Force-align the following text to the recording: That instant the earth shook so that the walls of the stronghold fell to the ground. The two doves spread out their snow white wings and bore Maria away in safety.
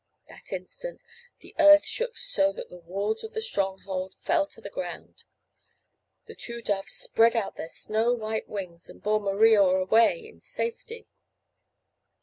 That 0.29 0.51
instant 0.51 1.03
the 1.41 1.53
earth 1.59 1.85
shook 1.85 2.17
so 2.17 2.51
that 2.53 2.69
the 2.69 2.79
walls 2.79 3.23
of 3.23 3.33
the 3.33 3.39
stronghold 3.41 4.15
fell 4.19 4.47
to 4.47 4.59
the 4.59 4.67
ground. 4.71 5.25
The 6.25 6.33
two 6.33 6.63
doves 6.63 6.93
spread 6.93 7.35
out 7.35 7.55
their 7.55 7.69
snow 7.69 8.11
white 8.15 8.49
wings 8.49 8.89
and 8.89 8.99
bore 8.99 9.19
Maria 9.19 9.61
away 9.61 10.27
in 10.27 10.39
safety. 10.41 11.07